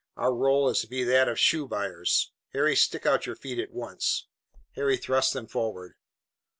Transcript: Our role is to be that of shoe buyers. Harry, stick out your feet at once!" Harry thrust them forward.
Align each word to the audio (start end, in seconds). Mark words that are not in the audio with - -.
Our 0.17 0.33
role 0.33 0.67
is 0.67 0.81
to 0.81 0.87
be 0.87 1.03
that 1.03 1.27
of 1.29 1.37
shoe 1.37 1.67
buyers. 1.67 2.31
Harry, 2.53 2.75
stick 2.75 3.05
out 3.05 3.27
your 3.27 3.35
feet 3.35 3.59
at 3.59 3.69
once!" 3.69 4.25
Harry 4.71 4.97
thrust 4.97 5.33
them 5.33 5.45
forward. 5.45 5.93